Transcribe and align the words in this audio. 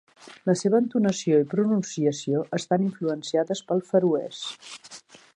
La 0.49 0.53
seva 0.59 0.77
entonació 0.83 1.41
i 1.41 1.45
pronunciació 1.51 2.41
estan 2.59 2.87
influenciades 2.87 3.61
pel 3.73 3.83
feroès. 3.91 4.41